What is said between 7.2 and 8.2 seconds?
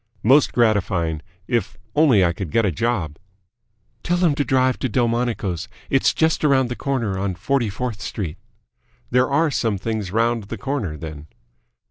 Forty fourth